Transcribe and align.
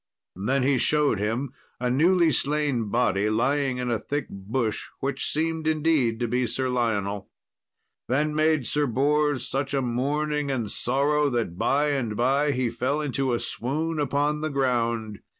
Then 0.47 0.63
he 0.63 0.79
showed 0.79 1.19
him 1.19 1.53
a 1.79 1.91
newly 1.91 2.31
slain 2.31 2.85
body 2.89 3.29
lying 3.29 3.77
in 3.77 3.91
a 3.91 3.99
thick 3.99 4.25
bush, 4.31 4.87
which 4.99 5.31
seemed 5.31 5.67
indeed 5.67 6.19
to 6.21 6.27
be 6.27 6.47
Sir 6.47 6.69
Lionel. 6.69 7.29
Then 8.07 8.33
made 8.33 8.65
Sir 8.65 8.87
Bors 8.87 9.47
such 9.47 9.75
mourning 9.75 10.49
and 10.49 10.71
sorrow 10.71 11.29
that 11.29 11.55
by 11.55 11.89
and 11.89 12.15
by 12.17 12.51
he 12.51 12.71
fell 12.71 12.99
into 12.99 13.31
a 13.31 13.37
swoon 13.37 13.99
upon 13.99 14.41
the 14.41 14.49
ground. 14.49 15.19